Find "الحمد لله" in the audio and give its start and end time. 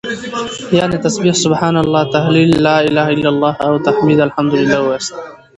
4.21-4.79